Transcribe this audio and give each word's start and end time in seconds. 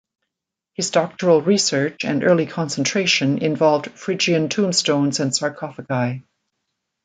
His 0.73 0.89
doctoral 0.89 1.43
research 1.43 2.05
and 2.05 2.23
early 2.23 2.47
concentration 2.47 3.37
involved 3.37 3.91
Phrygian 3.91 4.49
tombstones 4.49 5.19
and 5.19 5.31
sarcophagi. 5.31 6.23